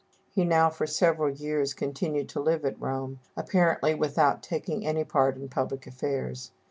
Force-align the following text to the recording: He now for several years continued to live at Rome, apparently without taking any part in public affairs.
He 0.31 0.45
now 0.45 0.71
for 0.71 0.87
several 0.87 1.29
years 1.29 1.75
continued 1.75 2.27
to 2.29 2.39
live 2.39 2.65
at 2.65 2.81
Rome, 2.81 3.19
apparently 3.37 3.93
without 3.93 4.41
taking 4.41 4.83
any 4.83 5.03
part 5.03 5.35
in 5.35 5.47
public 5.47 5.85
affairs. 5.85 6.49